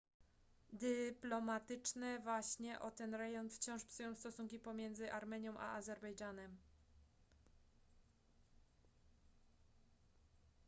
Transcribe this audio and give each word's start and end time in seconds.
dyplomatyczne 0.73 2.19
waśnie 2.19 2.79
o 2.79 2.91
ten 2.91 3.15
rejon 3.15 3.49
wciąż 3.49 3.83
psują 3.85 4.15
stosunki 4.15 4.59
pomiędzy 4.59 5.13
armenią 5.13 5.57
a 5.57 5.73
azerbejdżanem 5.75 6.57